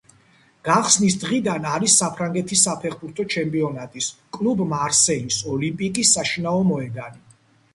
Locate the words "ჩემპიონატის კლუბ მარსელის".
3.35-5.39